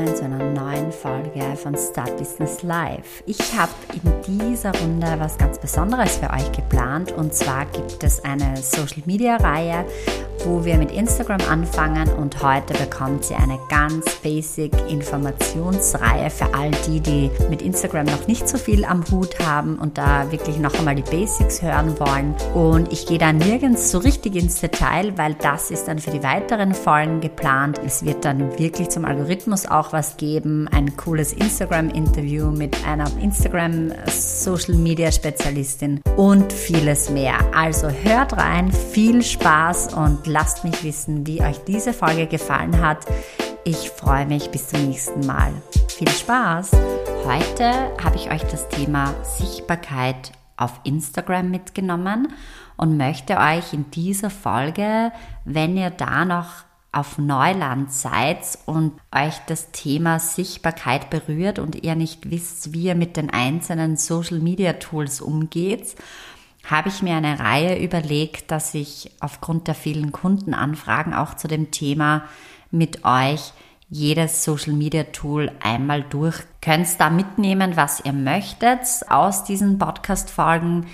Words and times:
willkommen 0.00 0.16
zu 0.16 0.24
einer 0.24 0.49
neuen 0.60 0.92
Folge 0.92 1.56
von 1.56 1.74
Start 1.74 2.18
Business 2.18 2.62
Live. 2.62 3.22
Ich 3.24 3.38
habe 3.56 3.72
in 3.94 4.36
dieser 4.36 4.72
Runde 4.78 5.14
was 5.18 5.38
ganz 5.38 5.58
Besonderes 5.58 6.18
für 6.18 6.28
euch 6.30 6.52
geplant 6.52 7.12
und 7.12 7.32
zwar 7.32 7.64
gibt 7.66 8.04
es 8.04 8.22
eine 8.24 8.58
Social 8.58 9.02
Media 9.06 9.36
Reihe, 9.36 9.86
wo 10.44 10.64
wir 10.64 10.76
mit 10.76 10.90
Instagram 10.90 11.40
anfangen 11.48 12.08
und 12.14 12.42
heute 12.42 12.74
bekommt 12.74 13.24
sie 13.24 13.34
eine 13.34 13.58
ganz 13.68 14.04
basic 14.16 14.72
Informationsreihe 14.90 16.30
für 16.30 16.52
all 16.54 16.70
die, 16.86 17.00
die 17.00 17.30
mit 17.48 17.62
Instagram 17.62 18.06
noch 18.06 18.26
nicht 18.26 18.48
so 18.48 18.58
viel 18.58 18.84
am 18.84 19.04
Hut 19.10 19.38
haben 19.40 19.78
und 19.78 19.98
da 19.98 20.30
wirklich 20.30 20.58
noch 20.58 20.74
einmal 20.78 20.94
die 20.94 21.02
Basics 21.02 21.62
hören 21.62 21.98
wollen. 21.98 22.34
Und 22.54 22.92
ich 22.92 23.06
gehe 23.06 23.18
da 23.18 23.32
nirgends 23.32 23.90
so 23.90 23.98
richtig 23.98 24.36
ins 24.36 24.60
Detail, 24.60 25.16
weil 25.16 25.34
das 25.34 25.70
ist 25.70 25.88
dann 25.88 25.98
für 25.98 26.10
die 26.10 26.22
weiteren 26.22 26.74
Folgen 26.74 27.20
geplant. 27.20 27.80
Es 27.84 28.04
wird 28.04 28.24
dann 28.24 28.58
wirklich 28.58 28.88
zum 28.90 29.04
Algorithmus 29.04 29.66
auch 29.66 29.92
was 29.92 30.16
geben, 30.16 30.49
ein 30.72 30.96
cooles 30.96 31.32
Instagram-Interview 31.32 32.50
mit 32.50 32.76
einer 32.86 33.10
Instagram-Social-Media-Spezialistin 33.20 36.00
und 36.16 36.52
vieles 36.52 37.10
mehr. 37.10 37.34
Also 37.54 37.88
hört 37.88 38.36
rein, 38.36 38.72
viel 38.72 39.22
Spaß 39.22 39.94
und 39.94 40.26
lasst 40.26 40.64
mich 40.64 40.82
wissen, 40.84 41.26
wie 41.26 41.42
euch 41.42 41.58
diese 41.66 41.92
Folge 41.92 42.26
gefallen 42.26 42.80
hat. 42.80 43.06
Ich 43.64 43.90
freue 43.90 44.26
mich 44.26 44.50
bis 44.50 44.68
zum 44.68 44.88
nächsten 44.88 45.26
Mal. 45.26 45.52
Viel 45.88 46.08
Spaß! 46.08 46.70
Heute 47.24 47.70
habe 48.02 48.16
ich 48.16 48.30
euch 48.30 48.42
das 48.44 48.68
Thema 48.68 49.14
Sichtbarkeit 49.22 50.32
auf 50.56 50.80
Instagram 50.84 51.50
mitgenommen 51.50 52.32
und 52.76 52.96
möchte 52.96 53.36
euch 53.36 53.72
in 53.72 53.90
dieser 53.90 54.30
Folge, 54.30 55.12
wenn 55.44 55.76
ihr 55.76 55.90
da 55.90 56.24
noch 56.24 56.64
auf 56.92 57.18
Neuland 57.18 57.92
seid 57.92 58.38
und 58.66 58.92
euch 59.14 59.38
das 59.46 59.70
Thema 59.70 60.18
Sichtbarkeit 60.18 61.08
berührt 61.08 61.58
und 61.58 61.82
ihr 61.84 61.94
nicht 61.94 62.30
wisst, 62.30 62.72
wie 62.72 62.84
ihr 62.84 62.94
mit 62.94 63.16
den 63.16 63.30
einzelnen 63.30 63.96
Social 63.96 64.40
Media 64.40 64.72
Tools 64.74 65.20
umgeht, 65.20 65.94
habe 66.64 66.88
ich 66.88 67.02
mir 67.02 67.14
eine 67.14 67.38
Reihe 67.38 67.82
überlegt, 67.82 68.50
dass 68.50 68.74
ich 68.74 69.10
aufgrund 69.20 69.68
der 69.68 69.74
vielen 69.74 70.12
Kundenanfragen 70.12 71.14
auch 71.14 71.34
zu 71.34 71.48
dem 71.48 71.70
Thema 71.70 72.24
mit 72.70 73.04
euch 73.04 73.52
jedes 73.88 74.44
Social 74.44 74.72
Media 74.72 75.04
Tool 75.04 75.50
einmal 75.60 76.02
durch. 76.02 76.36
Könnt 76.60 76.88
da 77.00 77.10
mitnehmen, 77.10 77.76
was 77.76 78.04
ihr 78.04 78.12
möchtet 78.12 78.80
aus 79.08 79.44
diesen 79.44 79.78
Podcast 79.78 80.30
Folgen. 80.30 80.86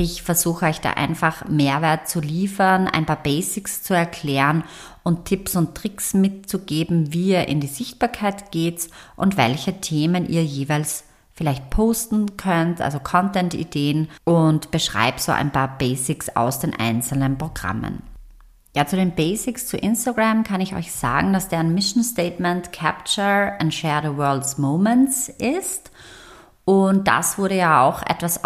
Ich 0.00 0.22
versuche 0.22 0.66
euch 0.66 0.80
da 0.80 0.90
einfach 0.90 1.48
Mehrwert 1.48 2.08
zu 2.08 2.20
liefern, 2.20 2.86
ein 2.86 3.04
paar 3.04 3.20
Basics 3.20 3.82
zu 3.82 3.94
erklären 3.94 4.62
und 5.02 5.24
Tipps 5.24 5.56
und 5.56 5.74
Tricks 5.74 6.14
mitzugeben, 6.14 7.12
wie 7.12 7.30
ihr 7.30 7.48
in 7.48 7.58
die 7.58 7.66
Sichtbarkeit 7.66 8.52
geht 8.52 8.90
und 9.16 9.36
welche 9.36 9.80
Themen 9.80 10.28
ihr 10.28 10.44
jeweils 10.44 11.02
vielleicht 11.34 11.68
posten 11.70 12.36
könnt, 12.36 12.80
also 12.80 13.00
Content-Ideen 13.00 14.08
und 14.22 14.70
beschreibe 14.70 15.18
so 15.18 15.32
ein 15.32 15.50
paar 15.50 15.76
Basics 15.78 16.28
aus 16.28 16.60
den 16.60 16.78
einzelnen 16.78 17.36
Programmen. 17.36 18.04
Ja, 18.76 18.86
zu 18.86 18.94
den 18.94 19.16
Basics 19.16 19.66
zu 19.66 19.76
Instagram 19.76 20.44
kann 20.44 20.60
ich 20.60 20.76
euch 20.76 20.92
sagen, 20.92 21.32
dass 21.32 21.48
deren 21.48 21.74
Mission 21.74 22.04
Statement 22.04 22.72
Capture 22.72 23.54
and 23.58 23.74
Share 23.74 24.08
the 24.08 24.16
World's 24.16 24.58
Moments 24.58 25.28
ist. 25.28 25.90
Und 26.64 27.08
das 27.08 27.36
wurde 27.36 27.56
ja 27.56 27.82
auch 27.82 28.02
etwas 28.02 28.44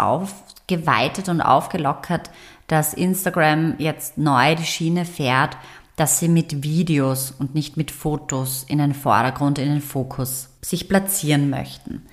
aufgeweitet 0.73 1.29
und 1.29 1.41
aufgelockert, 1.41 2.29
dass 2.67 2.93
Instagram 2.93 3.75
jetzt 3.77 4.17
neu 4.17 4.55
die 4.55 4.65
Schiene 4.65 5.05
fährt, 5.05 5.57
dass 5.95 6.19
sie 6.19 6.27
mit 6.27 6.63
Videos 6.63 7.31
und 7.31 7.53
nicht 7.53 7.77
mit 7.77 7.91
Fotos 7.91 8.65
in 8.67 8.79
den 8.79 8.93
Vordergrund, 8.93 9.59
in 9.59 9.69
den 9.69 9.81
Fokus 9.81 10.49
sich 10.61 10.89
platzieren 10.89 11.49
möchten. 11.49 12.03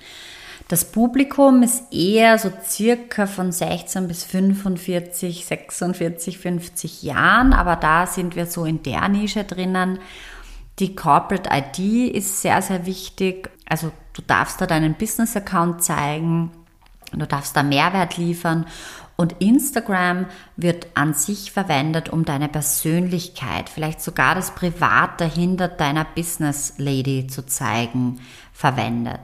Das 0.67 0.85
Publikum 0.85 1.63
ist 1.63 1.91
eher 1.91 2.37
so 2.37 2.49
circa 2.63 3.25
von 3.25 3.51
16 3.51 4.07
bis 4.07 4.23
45, 4.23 5.45
46, 5.45 6.37
50 6.37 7.03
Jahren, 7.03 7.53
aber 7.53 7.75
da 7.75 8.05
sind 8.07 8.35
wir 8.35 8.45
so 8.45 8.63
in 8.65 8.83
der 8.83 9.09
Nische 9.09 9.43
drinnen. 9.43 9.99
Die 10.79 10.95
Corporate 10.95 11.49
ID 11.51 12.15
ist 12.15 12.41
sehr, 12.41 12.61
sehr 12.61 12.85
wichtig. 12.85 13.49
Also 13.67 13.91
du 14.13 14.21
darfst 14.21 14.61
da 14.61 14.67
deinen 14.67 14.93
Business-Account 14.93 15.83
zeigen, 15.83 16.51
du 17.19 17.27
darfst 17.27 17.55
da 17.55 17.63
Mehrwert 17.63 18.17
liefern 18.17 18.65
und 19.17 19.35
Instagram 19.39 20.25
wird 20.55 20.87
an 20.95 21.13
sich 21.13 21.51
verwendet, 21.51 22.09
um 22.09 22.25
deine 22.25 22.47
Persönlichkeit, 22.47 23.69
vielleicht 23.69 24.01
sogar 24.01 24.33
das 24.33 24.55
Private 24.55 25.25
hinter 25.25 25.67
deiner 25.67 26.05
Business 26.05 26.73
Lady 26.77 27.27
zu 27.27 27.45
zeigen, 27.45 28.19
verwendet. 28.51 29.21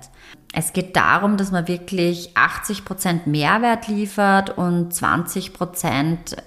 Es 0.54 0.74
geht 0.74 0.96
darum, 0.96 1.38
dass 1.38 1.52
man 1.52 1.68
wirklich 1.68 2.36
80% 2.36 3.22
Mehrwert 3.26 3.88
liefert 3.88 4.58
und 4.58 4.94
20% 4.94 6.38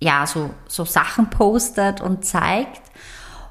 ja, 0.00 0.26
so, 0.26 0.50
so 0.68 0.84
Sachen 0.84 1.30
postet 1.30 2.00
und 2.00 2.24
zeigt. 2.24 2.82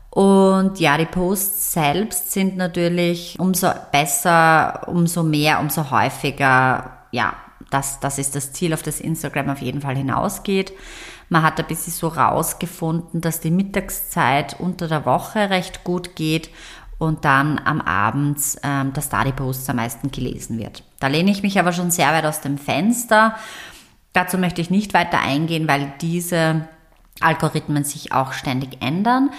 Und 0.10 0.80
ja, 0.80 0.98
die 0.98 1.06
Posts 1.06 1.74
selbst 1.74 2.32
sind 2.32 2.56
natürlich 2.56 3.40
umso 3.40 3.70
besser, 3.92 4.84
umso 4.88 5.24
mehr, 5.24 5.60
umso 5.60 5.90
häufiger. 5.90 7.03
Ja, 7.14 7.36
das, 7.70 8.00
das 8.00 8.18
ist 8.18 8.36
das 8.36 8.54
Ziel, 8.54 8.74
auf 8.74 8.82
das 8.82 9.00
Instagram 9.00 9.52
auf 9.52 9.62
jeden 9.62 9.82
Fall 9.82 9.96
hinausgeht. 9.96 10.74
Man 11.30 11.44
hat 11.44 11.60
ein 11.60 11.68
bisschen 11.68 11.94
so 11.94 12.08
rausgefunden, 12.08 13.22
dass 13.22 13.40
die 13.40 13.52
Mittagszeit 13.52 14.60
unter 14.60 14.88
der 14.88 15.06
Woche 15.06 15.52
recht 15.52 15.84
gut 15.84 16.16
geht 16.16 16.50
und 16.98 17.24
dann 17.24 17.62
am 17.64 17.82
Abend, 17.82 18.40
ähm, 18.64 18.94
dass 18.94 19.10
da 19.10 19.24
die 19.24 19.32
Posts 19.32 19.70
am 19.70 19.76
meisten 19.76 20.10
gelesen 20.10 20.58
wird. 20.58 20.84
Da 21.00 21.06
lehne 21.06 21.30
ich 21.30 21.44
mich 21.44 21.60
aber 21.60 21.72
schon 21.72 21.92
sehr 21.92 22.12
weit 22.12 22.26
aus 22.26 22.42
dem 22.42 22.58
Fenster. 22.58 23.36
Dazu 24.14 24.40
möchte 24.40 24.62
ich 24.62 24.72
nicht 24.72 24.96
weiter 24.96 25.20
eingehen, 25.20 25.68
weil 25.68 25.94
diese 26.02 26.68
Algorithmen 27.20 27.84
sich 27.84 28.12
auch 28.12 28.34
ständig 28.34 28.82
ändern. 28.82 29.30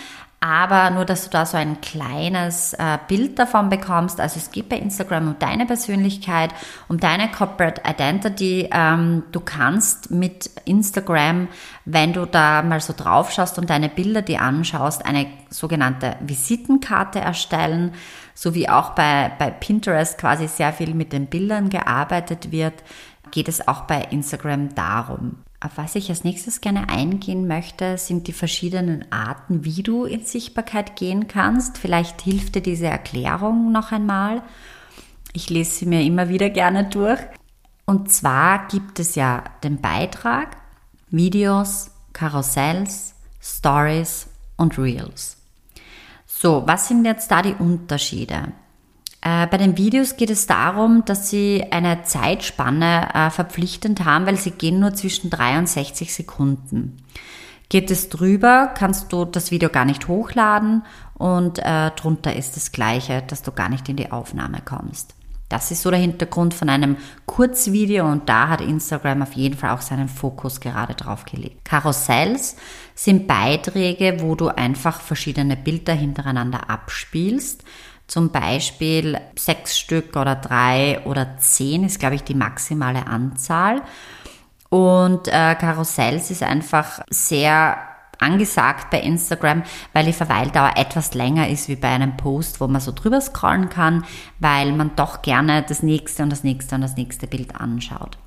Aber 0.47 0.91
nur, 0.91 1.07
dass 1.07 1.25
du 1.25 1.31
da 1.31 1.47
so 1.47 1.57
ein 1.57 1.81
kleines 1.81 2.75
äh, 2.75 2.99
Bild 3.09 3.39
davon 3.39 3.71
bekommst. 3.71 4.21
Also 4.21 4.37
es 4.37 4.51
geht 4.51 4.69
bei 4.69 4.77
Instagram 4.77 5.29
um 5.29 5.39
deine 5.39 5.65
Persönlichkeit, 5.65 6.51
um 6.87 7.01
deine 7.01 7.31
Corporate 7.31 7.81
Identity. 7.89 8.69
Ähm, 8.71 9.23
du 9.33 9.41
kannst 9.41 10.11
mit 10.11 10.51
Instagram, 10.67 11.49
wenn 11.87 12.13
du 12.13 12.27
da 12.27 12.61
mal 12.61 12.83
so 12.83 12.93
drauf 12.95 13.33
schaust 13.33 13.59
und 13.59 13.71
deine 13.71 13.89
Bilder 13.89 14.21
dir 14.21 14.43
anschaust, 14.43 15.07
eine 15.07 15.29
sogenannte 15.49 16.17
Visitenkarte 16.21 17.21
erstellen, 17.21 17.95
so 18.35 18.55
wie 18.55 18.69
auch 18.69 18.91
bei, 18.91 19.33
bei 19.39 19.51
Pinterest 19.51 20.19
quasi 20.19 20.47
sehr 20.47 20.75
viel 20.75 20.93
mit 20.93 21.15
den 21.15 21.25
Bildern 21.29 21.71
gearbeitet 21.71 22.53
wird, 22.53 22.83
geht 23.31 23.49
es 23.49 23.67
auch 23.67 23.85
bei 23.85 24.03
Instagram 24.11 24.75
darum. 24.75 25.44
Auf 25.65 25.79
was 25.79 25.95
ich 25.95 26.11
als 26.11 26.25
nächstes 26.25 26.61
gerne 26.61 26.91
eingehen 26.91 27.47
möchte, 27.47 27.97
sind 27.97 28.27
die 28.27 28.35
verschiedenen 28.35 29.11
Arten, 29.11 29.65
wie 29.65 29.83
du 29.83 30.05
in 30.05 30.23
Sichtbarkeit 30.27 30.95
gehen 30.95 31.27
kannst. 31.27 31.79
Vielleicht 31.79 32.21
hilft 32.21 32.57
dir 32.57 32.61
diese 32.61 32.89
Erklärung 32.89 33.73
noch 33.73 33.91
einmal. 33.91 34.43
Ich 35.33 35.49
lese 35.49 35.71
sie 35.71 35.87
mir 35.87 36.03
immer 36.03 36.29
wieder 36.29 36.51
gerne 36.51 36.85
durch. 36.85 37.19
Und 37.87 38.13
zwar 38.13 38.69
gibt 38.69 39.01
es 39.01 39.15
ja 39.15 39.43
den 39.63 39.81
Beitrag, 39.81 40.59
Videos, 41.09 41.91
Karussells, 42.13 43.15
Stories 43.41 44.27
und 44.59 44.79
Reels. 44.79 45.39
So, 46.27 46.63
was 46.67 46.89
sind 46.89 47.07
jetzt 47.07 47.31
da 47.31 47.41
die 47.41 47.55
Unterschiede? 47.55 48.53
Äh, 49.25 49.47
bei 49.47 49.57
den 49.57 49.79
Videos 49.79 50.17
geht 50.17 50.29
es 50.29 50.47
darum, 50.47 51.03
dass 51.07 51.31
sie 51.31 51.65
eine 51.71 52.03
Zeitspanne 52.03 53.09
äh, 53.15 53.31
verpflichtend 53.31 54.05
haben, 54.05 54.27
weil 54.27 54.37
sie 54.37 54.51
gehen 54.51 54.79
nur 54.79 54.93
zwischen 54.95 55.31
63 55.31 56.15
Sekunden. 56.15 56.99
Geht 57.71 57.91
es 57.91 58.11
drüber, 58.11 58.73
kannst 58.77 59.13
du 59.13 59.25
das 59.25 59.51
Video 59.51 59.71
gar 59.71 59.87
nicht 59.87 60.09
hochladen 60.09 60.85
und 61.15 61.59
äh, 61.59 61.91
drunter 61.93 62.37
ist 62.37 62.57
das 62.57 62.71
gleiche, 62.71 63.23
dass 63.27 63.43
du 63.43 63.51
gar 63.51 63.71
nicht 63.71 63.89
in 63.89 63.97
die 63.97 64.13
Aufnahme 64.13 64.59
kommst. 64.63 65.15
Das 65.49 65.71
ist 65.71 65.83
so 65.83 65.91
der 65.91 66.01
Hintergrund 66.01 66.53
von 66.53 66.69
einem 66.69 66.97
Kurzvideo 67.25 68.07
und 68.11 68.29
da 68.29 68.49
hat 68.49 68.61
Instagram 68.61 69.23
auf 69.23 69.33
jeden 69.33 69.57
Fall 69.57 69.71
auch 69.71 69.81
seinen 69.81 70.09
Fokus 70.09 70.61
gerade 70.61 70.95
drauf 70.95 71.25
gelegt. 71.25 71.65
Karussells 71.65 72.57
sind 72.95 73.27
Beiträge, 73.27 74.19
wo 74.21 74.35
du 74.35 74.49
einfach 74.49 75.01
verschiedene 75.01 75.57
Bilder 75.57 75.95
hintereinander 75.95 76.69
abspielst 76.69 77.65
zum 78.07 78.31
Beispiel 78.31 79.19
sechs 79.37 79.79
Stück 79.79 80.17
oder 80.17 80.37
drei 80.37 81.01
oder 81.05 81.39
zehn 81.39 81.85
ist, 81.85 81.99
glaube 81.99 82.17
ich, 82.17 82.23
die 82.23 82.35
maximale 82.35 83.07
Anzahl. 83.07 83.83
Und 84.69 85.29
äh, 85.29 85.55
Karussells 85.55 86.31
ist 86.31 86.43
einfach 86.43 87.01
sehr 87.09 87.77
angesagt 88.19 88.91
bei 88.91 89.01
Instagram, 89.01 89.63
weil 89.93 90.07
die 90.07 90.13
Verweildauer 90.13 90.73
etwas 90.77 91.15
länger 91.15 91.49
ist 91.49 91.69
wie 91.69 91.77
bei 91.77 91.89
einem 91.89 92.17
Post, 92.17 92.61
wo 92.61 92.67
man 92.67 92.81
so 92.81 92.93
drüber 92.93 93.21
scrollen 93.21 93.69
kann, 93.69 94.05
weil 94.39 94.73
man 94.73 94.97
doch 94.97 95.23
gerne 95.23 95.65
das 95.67 95.83
nächste 95.83 96.23
und 96.23 96.31
das 96.31 96.45
nächste 96.45 96.75
und 96.75 96.81
das 96.83 96.97
nächste 96.97 97.27
Bild 97.27 97.57
anschaut. 97.57 98.19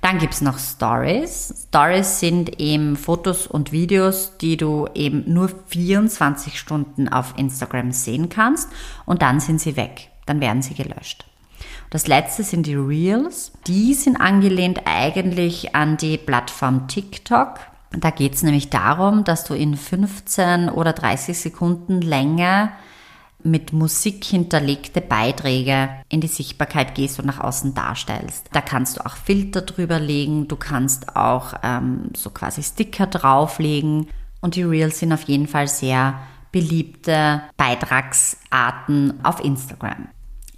Dann 0.00 0.18
gibt's 0.18 0.40
noch 0.40 0.58
Stories. 0.58 1.66
Stories 1.68 2.20
sind 2.20 2.60
eben 2.60 2.96
Fotos 2.96 3.46
und 3.46 3.72
Videos, 3.72 4.32
die 4.40 4.56
du 4.56 4.88
eben 4.94 5.24
nur 5.32 5.50
24 5.68 6.58
Stunden 6.58 7.08
auf 7.08 7.34
Instagram 7.36 7.92
sehen 7.92 8.28
kannst 8.28 8.68
und 9.06 9.22
dann 9.22 9.40
sind 9.40 9.60
sie 9.60 9.76
weg. 9.76 10.10
Dann 10.26 10.40
werden 10.40 10.62
sie 10.62 10.74
gelöscht. 10.74 11.24
Das 11.90 12.06
letzte 12.06 12.42
sind 12.42 12.66
die 12.66 12.74
Reels. 12.74 13.52
Die 13.66 13.94
sind 13.94 14.16
angelehnt 14.16 14.82
eigentlich 14.84 15.74
an 15.74 15.96
die 15.96 16.18
Plattform 16.18 16.86
TikTok. 16.86 17.54
Da 17.90 18.10
geht's 18.10 18.42
nämlich 18.42 18.68
darum, 18.68 19.24
dass 19.24 19.44
du 19.44 19.54
in 19.54 19.76
15 19.76 20.68
oder 20.68 20.92
30 20.92 21.38
Sekunden 21.38 22.02
Länge 22.02 22.70
mit 23.42 23.72
Musik 23.72 24.24
hinterlegte 24.24 25.00
Beiträge 25.00 25.90
in 26.08 26.20
die 26.20 26.28
Sichtbarkeit 26.28 26.94
gehst 26.94 27.18
und 27.18 27.26
nach 27.26 27.40
außen 27.40 27.74
darstellst. 27.74 28.46
Da 28.52 28.60
kannst 28.60 28.98
du 28.98 29.06
auch 29.06 29.16
Filter 29.16 29.62
drüber 29.62 30.00
legen, 30.00 30.48
du 30.48 30.56
kannst 30.56 31.16
auch 31.16 31.54
ähm, 31.62 32.10
so 32.16 32.30
quasi 32.30 32.62
Sticker 32.62 33.06
drauflegen 33.06 34.08
und 34.40 34.56
die 34.56 34.62
Reels 34.62 34.98
sind 34.98 35.12
auf 35.12 35.22
jeden 35.22 35.46
Fall 35.46 35.68
sehr 35.68 36.18
beliebte 36.50 37.42
Beitragsarten 37.56 39.24
auf 39.24 39.44
Instagram. 39.44 40.08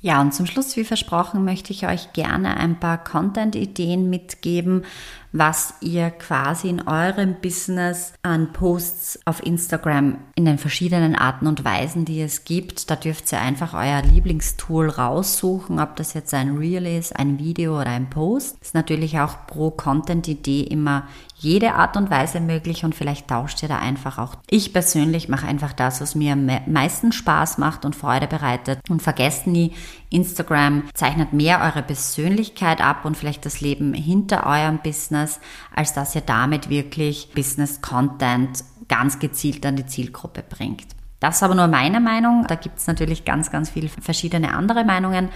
Ja, 0.02 0.20
und 0.22 0.32
zum 0.32 0.46
Schluss, 0.46 0.76
wie 0.76 0.84
versprochen, 0.84 1.44
möchte 1.44 1.72
ich 1.72 1.86
euch 1.86 2.14
gerne 2.14 2.56
ein 2.56 2.80
paar 2.80 3.04
Content-Ideen 3.04 4.08
mitgeben, 4.08 4.84
was 5.32 5.74
ihr 5.80 6.10
quasi 6.10 6.68
in 6.68 6.86
eurem 6.86 7.36
Business 7.40 8.12
an 8.22 8.52
Posts 8.52 9.20
auf 9.24 9.44
Instagram 9.44 10.18
in 10.34 10.44
den 10.44 10.58
verschiedenen 10.58 11.14
Arten 11.14 11.46
und 11.46 11.64
Weisen, 11.64 12.04
die 12.04 12.20
es 12.20 12.44
gibt. 12.44 12.90
Da 12.90 12.96
dürft 12.96 13.30
ihr 13.32 13.40
einfach 13.40 13.74
euer 13.74 14.02
Lieblingstool 14.02 14.88
raussuchen, 14.88 15.78
ob 15.78 15.96
das 15.96 16.14
jetzt 16.14 16.34
ein 16.34 16.56
Reel 16.56 16.86
ist, 16.86 17.16
ein 17.16 17.38
Video 17.38 17.80
oder 17.80 17.90
ein 17.90 18.10
Post. 18.10 18.56
Ist 18.60 18.74
natürlich 18.74 19.20
auch 19.20 19.46
pro 19.46 19.70
Content-Idee 19.70 20.62
immer 20.62 21.04
jede 21.36 21.74
Art 21.74 21.96
und 21.96 22.10
Weise 22.10 22.40
möglich 22.40 22.84
und 22.84 22.94
vielleicht 22.94 23.28
tauscht 23.28 23.62
ihr 23.62 23.68
da 23.68 23.78
einfach 23.78 24.18
auch. 24.18 24.36
Ich 24.48 24.72
persönlich 24.72 25.28
mache 25.28 25.46
einfach 25.46 25.72
das, 25.72 26.00
was 26.00 26.14
mir 26.14 26.34
am 26.34 26.50
meisten 26.66 27.12
Spaß 27.12 27.56
macht 27.58 27.84
und 27.84 27.96
Freude 27.96 28.26
bereitet. 28.26 28.78
Und 28.90 29.00
vergesst 29.00 29.46
nie, 29.46 29.72
Instagram 30.10 30.82
zeichnet 30.92 31.32
mehr 31.32 31.60
eure 31.62 31.82
Persönlichkeit 31.82 32.80
ab 32.80 33.04
und 33.04 33.16
vielleicht 33.16 33.46
das 33.46 33.60
Leben 33.60 33.94
hinter 33.94 34.44
eurem 34.46 34.78
Business, 34.78 35.40
als 35.74 35.92
dass 35.94 36.14
ihr 36.14 36.20
damit 36.20 36.68
wirklich 36.68 37.30
Business 37.34 37.80
Content 37.80 38.64
ganz 38.88 39.18
gezielt 39.20 39.64
an 39.64 39.76
die 39.76 39.86
Zielgruppe 39.86 40.42
bringt. 40.42 40.88
Das 41.20 41.36
ist 41.36 41.42
aber 41.42 41.54
nur 41.54 41.68
meine 41.68 42.00
Meinung. 42.00 42.44
Da 42.48 42.56
gibt 42.56 42.78
es 42.78 42.86
natürlich 42.86 43.24
ganz, 43.24 43.50
ganz 43.50 43.70
viele 43.70 43.88
verschiedene 43.88 44.54
andere 44.54 44.84
Meinungen. 44.84 45.28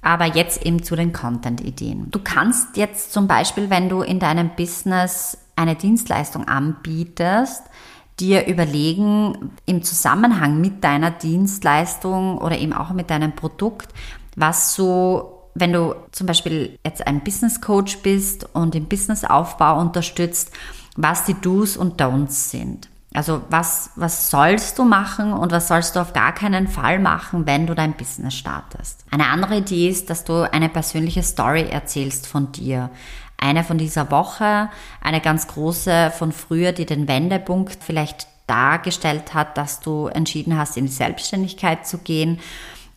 Aber 0.00 0.24
jetzt 0.24 0.64
eben 0.64 0.82
zu 0.82 0.96
den 0.96 1.12
Content-Ideen. 1.12 2.10
Du 2.10 2.20
kannst 2.22 2.76
jetzt 2.76 3.12
zum 3.12 3.26
Beispiel, 3.26 3.68
wenn 3.68 3.88
du 3.88 4.00
in 4.02 4.20
deinem 4.20 4.50
Business 4.56 5.38
eine 5.56 5.74
Dienstleistung 5.74 6.46
anbietest, 6.46 7.64
dir 8.20 8.46
überlegen, 8.46 9.52
im 9.66 9.82
Zusammenhang 9.82 10.60
mit 10.60 10.84
deiner 10.84 11.10
Dienstleistung 11.10 12.38
oder 12.38 12.58
eben 12.58 12.72
auch 12.72 12.90
mit 12.90 13.10
deinem 13.10 13.34
Produkt, 13.34 13.88
was 14.36 14.74
so 14.74 15.34
wenn 15.60 15.72
du 15.72 15.94
zum 16.12 16.26
Beispiel 16.26 16.78
jetzt 16.84 17.06
ein 17.06 17.20
Business 17.24 17.60
Coach 17.60 17.98
bist 17.98 18.48
und 18.54 18.74
im 18.74 18.86
Businessaufbau 18.86 19.80
unterstützt, 19.80 20.52
was 20.96 21.24
die 21.24 21.34
Do's 21.34 21.76
und 21.76 22.00
Don'ts 22.00 22.50
sind. 22.50 22.88
Also 23.14 23.40
was, 23.48 23.90
was 23.96 24.30
sollst 24.30 24.78
du 24.78 24.84
machen 24.84 25.32
und 25.32 25.50
was 25.50 25.68
sollst 25.68 25.96
du 25.96 26.00
auf 26.00 26.12
gar 26.12 26.34
keinen 26.34 26.68
Fall 26.68 26.98
machen, 26.98 27.46
wenn 27.46 27.66
du 27.66 27.74
dein 27.74 27.94
Business 27.94 28.34
startest. 28.34 29.04
Eine 29.10 29.28
andere 29.28 29.58
Idee 29.58 29.88
ist, 29.88 30.10
dass 30.10 30.24
du 30.24 30.50
eine 30.52 30.68
persönliche 30.68 31.22
Story 31.22 31.68
erzählst 31.68 32.26
von 32.26 32.52
dir. 32.52 32.90
Eine 33.38 33.64
von 33.64 33.78
dieser 33.78 34.10
Woche, 34.10 34.68
eine 35.00 35.20
ganz 35.20 35.46
große 35.46 36.12
von 36.16 36.32
früher, 36.32 36.72
die 36.72 36.86
den 36.86 37.08
Wendepunkt 37.08 37.78
vielleicht 37.82 38.26
dargestellt 38.46 39.34
hat, 39.34 39.56
dass 39.56 39.80
du 39.80 40.08
entschieden 40.08 40.58
hast, 40.58 40.76
in 40.76 40.86
die 40.86 40.92
Selbstständigkeit 40.92 41.86
zu 41.86 41.98
gehen. 41.98 42.40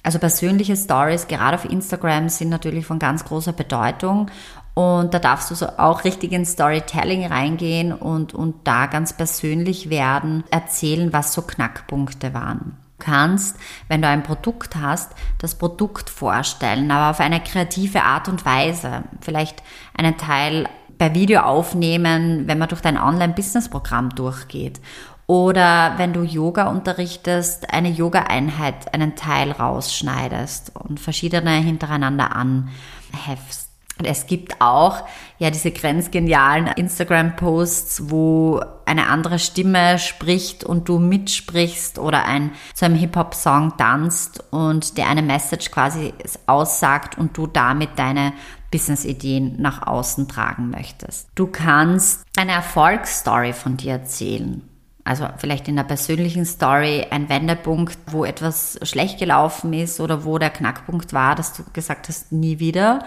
Also 0.03 0.17
persönliche 0.17 0.75
Stories, 0.75 1.27
gerade 1.27 1.55
auf 1.55 1.65
Instagram, 1.65 2.29
sind 2.29 2.49
natürlich 2.49 2.87
von 2.87 2.97
ganz 2.97 3.23
großer 3.23 3.53
Bedeutung 3.53 4.31
und 4.73 5.13
da 5.13 5.19
darfst 5.19 5.51
du 5.51 5.55
so 5.55 5.67
auch 5.77 6.05
richtig 6.05 6.31
in 6.31 6.45
Storytelling 6.45 7.25
reingehen 7.25 7.93
und, 7.93 8.33
und 8.33 8.55
da 8.63 8.85
ganz 8.85 9.13
persönlich 9.13 9.89
werden, 9.89 10.43
erzählen, 10.49 11.11
was 11.11 11.33
so 11.33 11.41
Knackpunkte 11.41 12.33
waren. 12.33 12.77
Kannst, 13.01 13.57
wenn 13.89 14.01
du 14.01 14.07
ein 14.07 14.23
Produkt 14.23 14.77
hast, 14.77 15.11
das 15.39 15.55
Produkt 15.55 16.09
vorstellen, 16.09 16.89
aber 16.89 17.09
auf 17.09 17.19
eine 17.19 17.41
kreative 17.41 18.03
Art 18.03 18.29
und 18.29 18.45
Weise. 18.45 19.03
Vielleicht 19.19 19.61
einen 19.97 20.17
Teil 20.17 20.69
per 20.97 21.13
Video 21.13 21.41
aufnehmen, 21.41 22.47
wenn 22.47 22.59
man 22.59 22.69
durch 22.69 22.81
dein 22.81 22.97
Online-Business-Programm 22.97 24.11
durchgeht. 24.11 24.79
Oder 25.27 25.93
wenn 25.97 26.13
du 26.13 26.23
Yoga 26.23 26.67
unterrichtest, 26.67 27.73
eine 27.73 27.89
Yoga-Einheit, 27.89 28.93
einen 28.93 29.15
Teil 29.15 29.51
rausschneidest 29.51 30.75
und 30.75 30.99
verschiedene 30.99 31.51
hintereinander 31.51 32.35
anhefst. 32.35 33.60
Und 34.01 34.07
es 34.07 34.25
gibt 34.25 34.59
auch 34.59 35.03
ja 35.37 35.51
diese 35.51 35.69
grenzgenialen 35.69 36.65
Instagram-Posts, 36.65 38.09
wo 38.09 38.59
eine 38.83 39.05
andere 39.09 39.37
Stimme 39.37 39.99
spricht 39.99 40.63
und 40.63 40.89
du 40.89 40.97
mitsprichst 40.97 41.99
oder 41.99 42.25
ein 42.25 42.49
zu 42.73 42.85
einem 42.85 42.95
Hip-Hop-Song 42.95 43.77
tanzt 43.77 44.43
und 44.49 44.97
der 44.97 45.07
eine 45.07 45.21
Message 45.21 45.69
quasi 45.69 46.15
aussagt 46.47 47.15
und 47.19 47.37
du 47.37 47.45
damit 47.45 47.91
deine 47.97 48.33
Business-Ideen 48.71 49.61
nach 49.61 49.85
außen 49.85 50.27
tragen 50.27 50.71
möchtest. 50.71 51.27
Du 51.35 51.45
kannst 51.45 52.23
eine 52.35 52.53
Erfolgsstory 52.53 53.53
von 53.53 53.77
dir 53.77 53.91
erzählen. 53.91 54.63
Also 55.03 55.27
vielleicht 55.37 55.67
in 55.67 55.75
der 55.75 55.83
persönlichen 55.83 56.45
Story 56.45 57.05
ein 57.09 57.29
Wendepunkt, 57.29 57.97
wo 58.07 58.25
etwas 58.25 58.79
schlecht 58.81 59.19
gelaufen 59.19 59.73
ist 59.73 59.99
oder 59.99 60.25
wo 60.25 60.39
der 60.39 60.49
Knackpunkt 60.49 61.13
war, 61.13 61.35
dass 61.35 61.53
du 61.53 61.63
gesagt 61.73 62.07
hast, 62.07 62.31
nie 62.31 62.57
wieder 62.59 63.05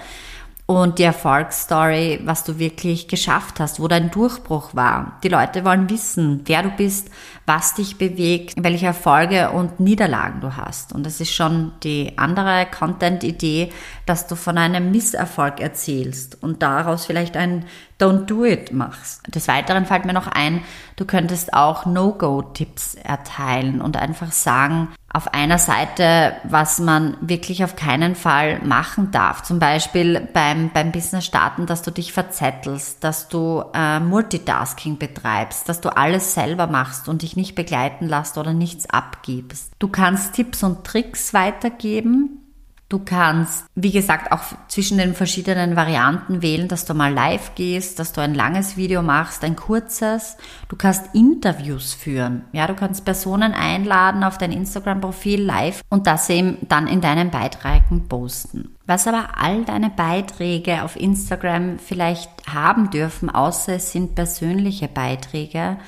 und 0.66 0.98
die 0.98 1.02
Erfolgsstory, 1.02 2.20
was 2.24 2.42
du 2.44 2.58
wirklich 2.58 3.06
geschafft 3.06 3.60
hast, 3.60 3.80
wo 3.80 3.88
dein 3.88 4.10
Durchbruch 4.10 4.74
war. 4.74 5.18
Die 5.22 5.28
Leute 5.28 5.62
wollen 5.62 5.90
wissen, 5.90 6.40
wer 6.46 6.62
du 6.62 6.70
bist, 6.70 7.10
was 7.44 7.74
dich 7.74 7.98
bewegt, 7.98 8.54
welche 8.56 8.86
Erfolge 8.86 9.50
und 9.50 9.78
Niederlagen 9.78 10.40
du 10.40 10.56
hast. 10.56 10.94
Und 10.94 11.04
das 11.04 11.20
ist 11.20 11.34
schon 11.34 11.72
die 11.82 12.16
andere 12.16 12.66
Content-Idee, 12.66 13.72
dass 14.06 14.26
du 14.26 14.36
von 14.36 14.56
einem 14.56 14.90
Misserfolg 14.90 15.60
erzählst 15.60 16.42
und 16.42 16.62
daraus 16.62 17.04
vielleicht 17.04 17.36
ein 17.36 17.66
Don't 18.00 18.26
Do 18.26 18.44
It 18.44 18.72
machst. 18.72 19.22
Des 19.34 19.48
Weiteren 19.48 19.86
fällt 19.86 20.04
mir 20.04 20.12
noch 20.12 20.26
ein, 20.26 20.62
du 20.96 21.04
könntest 21.04 21.54
auch 21.54 21.86
No-Go-Tipps 21.86 22.94
erteilen 22.96 23.80
und 23.80 23.96
einfach 23.96 24.32
sagen, 24.32 24.88
auf 25.14 25.32
einer 25.32 25.58
Seite, 25.58 26.34
was 26.42 26.80
man 26.80 27.16
wirklich 27.20 27.62
auf 27.62 27.76
keinen 27.76 28.16
Fall 28.16 28.58
machen 28.64 29.12
darf. 29.12 29.44
Zum 29.44 29.60
Beispiel 29.60 30.28
beim, 30.32 30.70
beim 30.70 30.90
Business 30.90 31.24
starten, 31.24 31.66
dass 31.66 31.82
du 31.82 31.92
dich 31.92 32.12
verzettelst, 32.12 33.04
dass 33.04 33.28
du 33.28 33.62
äh, 33.72 34.00
Multitasking 34.00 34.98
betreibst, 34.98 35.68
dass 35.68 35.80
du 35.80 35.96
alles 35.96 36.34
selber 36.34 36.66
machst 36.66 37.08
und 37.08 37.22
dich 37.22 37.36
nicht 37.36 37.54
begleiten 37.54 38.08
lässt 38.08 38.38
oder 38.38 38.52
nichts 38.52 38.90
abgibst. 38.90 39.70
Du 39.78 39.86
kannst 39.86 40.34
Tipps 40.34 40.64
und 40.64 40.84
Tricks 40.84 41.32
weitergeben, 41.32 42.33
Du 42.90 42.98
kannst, 42.98 43.64
wie 43.74 43.92
gesagt, 43.92 44.30
auch 44.30 44.42
zwischen 44.68 44.98
den 44.98 45.14
verschiedenen 45.14 45.74
Varianten 45.74 46.42
wählen, 46.42 46.68
dass 46.68 46.84
du 46.84 46.92
mal 46.92 47.12
live 47.12 47.54
gehst, 47.54 47.98
dass 47.98 48.12
du 48.12 48.20
ein 48.20 48.34
langes 48.34 48.76
Video 48.76 49.02
machst, 49.02 49.42
ein 49.42 49.56
kurzes. 49.56 50.36
Du 50.68 50.76
kannst 50.76 51.14
Interviews 51.14 51.94
führen. 51.94 52.44
Ja, 52.52 52.66
du 52.66 52.74
kannst 52.74 53.04
Personen 53.06 53.54
einladen 53.54 54.22
auf 54.22 54.36
dein 54.36 54.52
Instagram-Profil 54.52 55.42
live 55.42 55.80
und 55.88 56.06
das 56.06 56.28
eben 56.28 56.58
dann 56.68 56.86
in 56.86 57.00
deinen 57.00 57.30
Beiträgen 57.30 58.06
posten. 58.06 58.76
Was 58.86 59.06
aber 59.06 59.28
all 59.38 59.64
deine 59.64 59.88
Beiträge 59.88 60.82
auf 60.82 60.96
Instagram 60.96 61.78
vielleicht 61.78 62.30
haben 62.52 62.90
dürfen, 62.90 63.30
außer 63.30 63.76
es 63.76 63.92
sind 63.92 64.14
persönliche 64.14 64.88
Beiträge, 64.88 65.78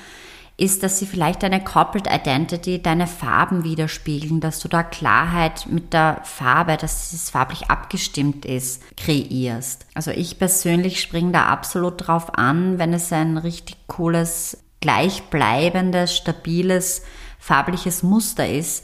ist, 0.57 0.81
dass 0.81 0.97
sie 0.97 1.05
vielleicht 1.05 1.43
deine 1.43 1.63
Corporate 1.63 2.09
Identity, 2.09 2.81
deine 2.81 3.05
Farben 3.05 3.63
widerspiegeln, 3.63 4.39
dass 4.39 4.59
du 4.59 4.67
da 4.67 4.81
Klarheit 4.81 5.67
mit 5.67 5.93
der 5.93 6.19
Farbe, 6.23 6.77
dass 6.77 7.13
es 7.13 7.29
farblich 7.29 7.69
abgestimmt 7.69 8.43
ist, 8.43 8.81
kreierst. 8.97 9.85
Also 9.93 10.09
ich 10.09 10.39
persönlich 10.39 10.99
springe 10.99 11.31
da 11.31 11.45
absolut 11.45 12.07
drauf 12.07 12.35
an, 12.35 12.79
wenn 12.79 12.91
es 12.93 13.13
ein 13.13 13.37
richtig 13.37 13.77
cooles, 13.85 14.57
gleichbleibendes, 14.81 16.17
stabiles, 16.17 17.03
farbliches 17.37 18.01
Muster 18.01 18.49
ist, 18.49 18.83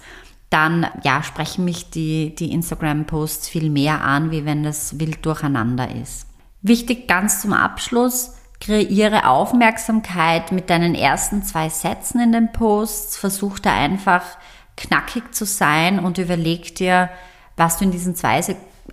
dann 0.52 0.86
ja, 1.04 1.24
sprechen 1.24 1.66
mich 1.66 1.90
die, 1.90 2.36
die 2.36 2.52
Instagram-Posts 2.52 3.50
viel 3.50 3.72
mehr 3.72 4.04
an, 4.04 4.30
wie 4.30 4.46
wenn 4.46 4.62
das 4.62 5.00
wild 5.00 5.26
durcheinander 5.26 5.90
ist. 5.96 6.28
Wichtig 6.62 7.08
ganz 7.08 7.42
zum 7.42 7.54
Abschluss, 7.54 8.36
Kreiere 8.64 9.28
Aufmerksamkeit 9.28 10.54
mit 10.54 10.70
deinen 10.70 10.96
ersten 10.96 11.44
zwei 11.44 11.68
Sätzen 11.68 12.22
in 12.22 12.32
den 12.32 12.54
Posts. 12.54 13.18
Versuch 13.18 13.60
da 13.60 13.74
einfach 13.74 14.24
knackig 14.78 15.36
zu 15.36 15.46
sein 15.46 16.00
und 16.00 16.18
überleg 16.18 16.74
dir, 16.76 17.10
was 17.58 17.78
du 17.78 17.84
in 17.84 17.92
diesen 17.92 18.16
zwei, 18.16 18.42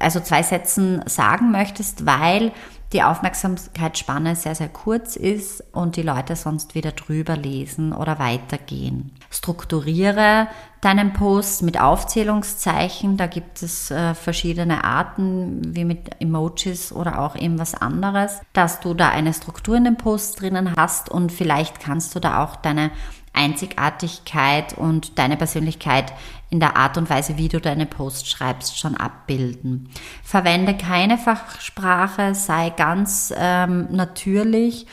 also 0.00 0.18
zwei 0.18 0.42
Sätzen 0.42 1.02
sagen 1.06 1.52
möchtest, 1.52 2.04
weil 2.04 2.50
die 2.92 3.02
Aufmerksamkeitsspanne 3.02 4.34
sehr, 4.34 4.54
sehr 4.54 4.68
kurz 4.68 5.14
ist 5.14 5.62
und 5.72 5.96
die 5.96 6.02
Leute 6.02 6.34
sonst 6.34 6.74
wieder 6.74 6.92
drüber 6.92 7.36
lesen 7.36 7.92
oder 7.92 8.18
weitergehen. 8.18 9.12
Strukturiere 9.30 10.48
deinen 10.80 11.12
Post 11.12 11.62
mit 11.62 11.78
Aufzählungszeichen. 11.80 13.16
Da 13.16 13.26
gibt 13.26 13.62
es 13.62 13.90
äh, 13.90 14.14
verschiedene 14.14 14.82
Arten, 14.82 15.74
wie 15.76 15.84
mit 15.84 16.20
Emojis 16.20 16.92
oder 16.92 17.20
auch 17.20 17.36
eben 17.36 17.58
was 17.58 17.74
anderes, 17.74 18.40
dass 18.54 18.80
du 18.80 18.94
da 18.94 19.10
eine 19.10 19.34
Struktur 19.34 19.76
in 19.76 19.84
den 19.84 19.96
Post 19.96 20.40
drinnen 20.40 20.74
hast 20.76 21.10
und 21.10 21.30
vielleicht 21.30 21.80
kannst 21.80 22.14
du 22.14 22.20
da 22.20 22.42
auch 22.42 22.56
deine 22.56 22.90
Einzigartigkeit 23.32 24.76
und 24.76 25.18
deine 25.18 25.36
Persönlichkeit 25.36 26.12
in 26.50 26.60
der 26.60 26.76
Art 26.76 26.98
und 26.98 27.08
Weise, 27.08 27.38
wie 27.38 27.48
du 27.48 27.60
deine 27.60 27.86
Posts 27.86 28.28
schreibst, 28.28 28.78
schon 28.78 28.96
abbilden. 28.96 29.88
Verwende 30.22 30.76
keine 30.76 31.16
Fachsprache, 31.16 32.34
sei 32.34 32.70
ganz 32.70 33.32
ähm, 33.36 33.88
natürlich 33.90 34.86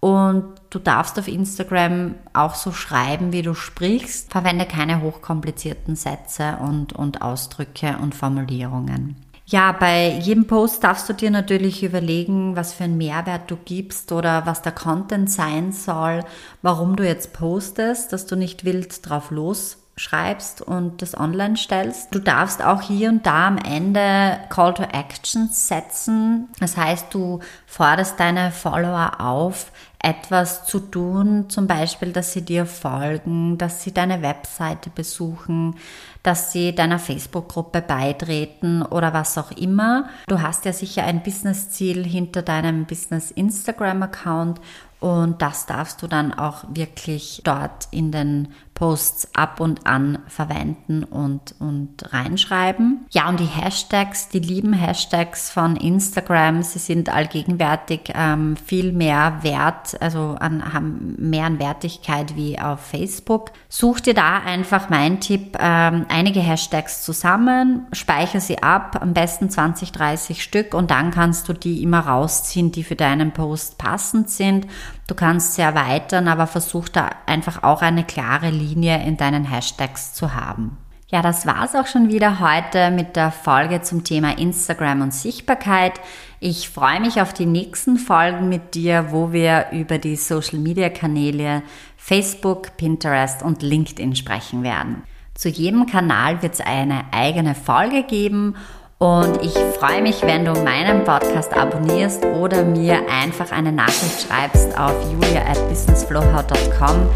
und 0.00 0.54
du 0.70 0.78
darfst 0.78 1.18
auf 1.18 1.28
Instagram 1.28 2.14
auch 2.32 2.54
so 2.54 2.72
schreiben, 2.72 3.32
wie 3.32 3.42
du 3.42 3.54
sprichst. 3.54 4.32
Verwende 4.32 4.64
keine 4.64 5.02
hochkomplizierten 5.02 5.94
Sätze 5.94 6.56
und, 6.62 6.94
und 6.94 7.20
Ausdrücke 7.20 7.98
und 8.00 8.14
Formulierungen. 8.14 9.16
Ja, 9.50 9.72
bei 9.72 10.10
jedem 10.10 10.46
Post 10.46 10.84
darfst 10.84 11.08
du 11.08 11.12
dir 11.12 11.32
natürlich 11.32 11.82
überlegen, 11.82 12.54
was 12.54 12.72
für 12.72 12.84
einen 12.84 12.96
Mehrwert 12.96 13.50
du 13.50 13.56
gibst 13.56 14.12
oder 14.12 14.46
was 14.46 14.62
der 14.62 14.70
Content 14.70 15.28
sein 15.28 15.72
soll, 15.72 16.24
warum 16.62 16.94
du 16.94 17.04
jetzt 17.04 17.32
postest, 17.32 18.12
dass 18.12 18.26
du 18.26 18.36
nicht 18.36 18.64
wild 18.64 19.04
drauf 19.08 19.32
los 19.32 19.79
schreibst 20.00 20.62
und 20.62 21.02
das 21.02 21.18
online 21.18 21.56
stellst. 21.56 22.14
Du 22.14 22.20
darfst 22.20 22.64
auch 22.64 22.80
hier 22.80 23.10
und 23.10 23.26
da 23.26 23.48
am 23.48 23.58
Ende 23.58 24.38
Call 24.48 24.72
to 24.72 24.82
Actions 24.82 25.68
setzen. 25.68 26.48
Das 26.58 26.76
heißt, 26.76 27.12
du 27.12 27.40
forderst 27.66 28.18
deine 28.18 28.50
Follower 28.50 29.20
auf, 29.20 29.70
etwas 30.02 30.64
zu 30.64 30.80
tun, 30.80 31.50
zum 31.50 31.66
Beispiel, 31.66 32.12
dass 32.12 32.32
sie 32.32 32.42
dir 32.42 32.64
folgen, 32.64 33.58
dass 33.58 33.82
sie 33.82 33.92
deine 33.92 34.22
Webseite 34.22 34.88
besuchen, 34.88 35.76
dass 36.22 36.52
sie 36.52 36.74
deiner 36.74 36.98
Facebook-Gruppe 36.98 37.82
beitreten 37.82 38.80
oder 38.80 39.12
was 39.12 39.36
auch 39.36 39.50
immer. 39.50 40.08
Du 40.26 40.40
hast 40.40 40.64
ja 40.64 40.72
sicher 40.72 41.04
ein 41.04 41.22
Business-Ziel 41.22 42.02
hinter 42.06 42.40
deinem 42.40 42.86
Business-Instagram-Account 42.86 44.62
und 45.00 45.42
das 45.42 45.66
darfst 45.66 46.00
du 46.02 46.06
dann 46.06 46.32
auch 46.32 46.64
wirklich 46.68 47.42
dort 47.44 47.88
in 47.90 48.10
den 48.12 48.48
Posts 48.80 49.34
ab 49.34 49.60
und 49.60 49.86
an 49.86 50.20
verwenden 50.26 51.04
und, 51.04 51.54
und 51.58 52.14
reinschreiben. 52.14 53.04
Ja, 53.10 53.28
und 53.28 53.38
die 53.38 53.44
Hashtags, 53.44 54.30
die 54.30 54.38
lieben 54.38 54.72
Hashtags 54.72 55.50
von 55.50 55.76
Instagram, 55.76 56.62
sie 56.62 56.78
sind 56.78 57.10
allgegenwärtig 57.10 58.10
ähm, 58.14 58.56
viel 58.56 58.92
mehr 58.92 59.40
wert, 59.42 60.00
also 60.00 60.34
an, 60.40 60.72
haben 60.72 61.14
mehr 61.18 61.44
an 61.44 61.58
Wertigkeit 61.58 62.36
wie 62.36 62.58
auf 62.58 62.80
Facebook. 62.80 63.50
Such 63.68 64.00
dir 64.00 64.14
da 64.14 64.38
einfach 64.38 64.88
mein 64.88 65.20
Tipp, 65.20 65.58
ähm, 65.60 66.06
einige 66.08 66.40
Hashtags 66.40 67.02
zusammen, 67.02 67.86
speichere 67.92 68.40
sie 68.40 68.62
ab, 68.62 68.96
am 69.02 69.12
besten 69.12 69.50
20, 69.50 69.92
30 69.92 70.42
Stück 70.42 70.72
und 70.72 70.90
dann 70.90 71.10
kannst 71.10 71.50
du 71.50 71.52
die 71.52 71.82
immer 71.82 72.00
rausziehen, 72.00 72.72
die 72.72 72.84
für 72.84 72.96
deinen 72.96 73.32
Post 73.32 73.76
passend 73.76 74.30
sind. 74.30 74.66
Du 75.10 75.16
kannst 75.16 75.54
sie 75.54 75.62
erweitern, 75.62 76.28
aber 76.28 76.46
versuch 76.46 76.88
da 76.88 77.10
einfach 77.26 77.64
auch 77.64 77.82
eine 77.82 78.04
klare 78.04 78.50
Linie 78.50 79.04
in 79.04 79.16
deinen 79.16 79.44
Hashtags 79.44 80.14
zu 80.14 80.36
haben. 80.36 80.76
Ja, 81.08 81.20
das 81.20 81.46
war's 81.46 81.74
auch 81.74 81.88
schon 81.88 82.10
wieder 82.10 82.38
heute 82.38 82.92
mit 82.92 83.16
der 83.16 83.32
Folge 83.32 83.82
zum 83.82 84.04
Thema 84.04 84.38
Instagram 84.38 85.00
und 85.00 85.12
Sichtbarkeit. 85.12 85.94
Ich 86.38 86.70
freue 86.70 87.00
mich 87.00 87.20
auf 87.20 87.32
die 87.32 87.46
nächsten 87.46 87.96
Folgen 87.96 88.48
mit 88.48 88.76
dir, 88.76 89.06
wo 89.10 89.32
wir 89.32 89.70
über 89.72 89.98
die 89.98 90.14
Social 90.14 90.60
Media 90.60 90.90
Kanäle 90.90 91.64
Facebook, 91.96 92.76
Pinterest 92.76 93.42
und 93.42 93.62
LinkedIn 93.62 94.14
sprechen 94.14 94.62
werden. 94.62 95.02
Zu 95.34 95.48
jedem 95.48 95.86
Kanal 95.86 96.40
wird 96.40 96.54
es 96.54 96.60
eine 96.60 97.02
eigene 97.10 97.56
Folge 97.56 98.04
geben 98.04 98.54
und 99.00 99.42
ich 99.42 99.54
freue 99.78 100.02
mich, 100.02 100.22
wenn 100.22 100.44
du 100.44 100.52
meinen 100.52 101.04
Podcast 101.04 101.56
abonnierst 101.56 102.22
oder 102.24 102.62
mir 102.62 103.00
einfach 103.10 103.50
eine 103.50 103.72
Nachricht 103.72 104.26
schreibst 104.28 104.78
auf 104.78 104.94
julia 105.10 105.40
at 105.50 105.68
businessflowhow.com 105.68 107.08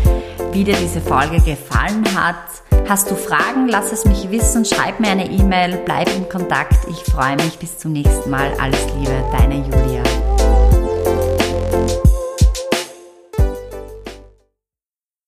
wie 0.53 0.65
dir 0.65 0.77
diese 0.77 1.01
Folge 1.01 1.41
gefallen 1.41 2.05
hat. 2.17 2.37
Hast 2.89 3.11
du 3.11 3.15
Fragen? 3.15 3.69
Lass 3.69 3.93
es 3.93 4.05
mich 4.05 4.31
wissen. 4.31 4.65
Schreib 4.65 5.01
mir 5.01 5.11
eine 5.11 5.29
E-Mail. 5.31 5.79
Bleib 5.85 6.09
in 6.17 6.29
Kontakt. 6.29 6.87
Ich 6.89 7.13
freue 7.13 7.37
mich. 7.37 7.59
Bis 7.59 7.79
zum 7.79 7.93
nächsten 7.93 8.31
Mal. 8.31 8.53
Alles 8.61 8.87
Liebe. 8.99 9.25
Deine 9.33 9.57
Julia. 9.57 10.24